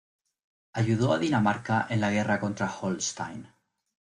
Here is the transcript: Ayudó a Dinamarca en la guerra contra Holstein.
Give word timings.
Ayudó 0.73 1.13
a 1.13 1.19
Dinamarca 1.19 1.85
en 1.91 2.01
la 2.01 2.09
guerra 2.09 2.39
contra 2.39 2.67
Holstein. 2.75 3.47